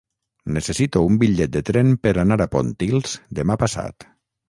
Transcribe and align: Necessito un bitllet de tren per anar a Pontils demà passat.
Necessito 0.55 1.03
un 1.09 1.19
bitllet 1.25 1.53
de 1.57 1.63
tren 1.69 1.93
per 2.07 2.17
anar 2.25 2.41
a 2.47 2.51
Pontils 2.59 3.17
demà 3.41 3.63
passat. 3.67 4.13